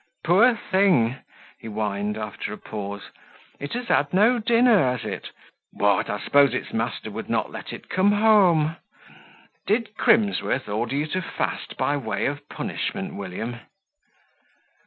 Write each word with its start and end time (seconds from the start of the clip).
"Poor 0.25 0.55
thing!" 0.71 1.17
he 1.59 1.67
whined, 1.67 2.17
after 2.17 2.51
a 2.51 2.57
pause. 2.57 3.11
"It 3.59 3.73
has 3.73 3.89
had 3.89 4.11
no 4.15 4.39
dinner, 4.39 4.79
has 4.93 5.05
it? 5.05 5.29
What! 5.73 6.09
I 6.09 6.17
suppose 6.19 6.55
its 6.55 6.73
master 6.73 7.11
would 7.11 7.29
not 7.29 7.51
let 7.51 7.71
it 7.71 7.87
come 7.87 8.13
home. 8.13 8.77
Did 9.67 9.93
Crimsworth 9.97 10.67
order 10.67 10.95
you 10.95 11.05
to 11.05 11.21
fast 11.21 11.77
by 11.77 11.97
way 11.97 12.25
of 12.25 12.49
punishment, 12.49 13.13
William!" 13.13 13.57